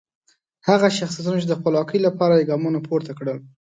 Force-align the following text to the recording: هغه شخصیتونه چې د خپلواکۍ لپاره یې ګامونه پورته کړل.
هغه 0.67 0.87
شخصیتونه 0.99 1.37
چې 1.41 1.47
د 1.49 1.53
خپلواکۍ 1.59 1.99
لپاره 2.07 2.33
یې 2.35 2.47
ګامونه 2.49 2.79
پورته 2.87 3.11
کړل. 3.19 3.37